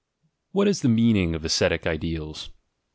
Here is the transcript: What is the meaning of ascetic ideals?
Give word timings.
What 0.51 0.67
is 0.67 0.81
the 0.81 0.89
meaning 0.89 1.35
of 1.35 1.45
ascetic 1.45 1.85
ideals? 1.85 2.49